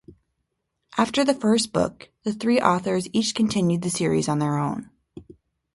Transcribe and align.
After 0.97 1.23
the 1.23 1.35
first 1.35 1.71
book, 1.71 2.09
the 2.23 2.33
three 2.33 2.59
authors 2.59 3.07
each 3.13 3.35
continued 3.35 3.83
the 3.83 3.91
series 3.91 4.27
on 4.27 4.39
their 4.39 4.57
own. 4.57 4.89